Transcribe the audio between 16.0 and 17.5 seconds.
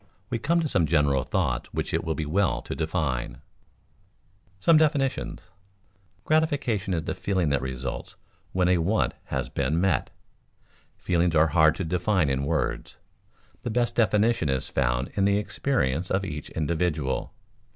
of each individual.